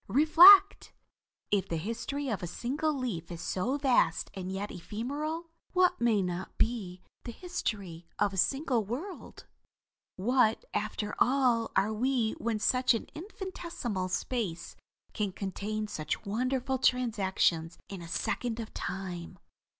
[0.07, 0.93] Reflect!
[1.51, 6.23] If the history of a single leaf is so vast and yet ephemeral, what may
[6.23, 9.45] not be the history of a single world?
[10.15, 14.75] What, after all, are we when such an infinitesimal space
[15.13, 19.37] can contain such wonderful transactions in a second of time."